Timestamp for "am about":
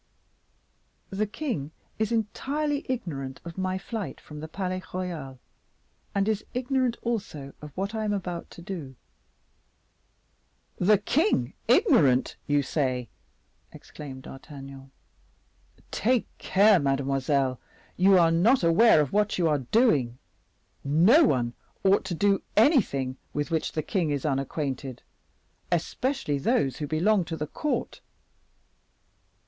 8.03-8.49